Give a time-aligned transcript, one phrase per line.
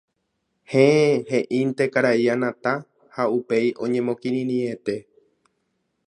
[0.71, 2.73] “Héẽ” heʼínte karai Anata
[3.15, 4.95] ha upéi oñemokirirĩete.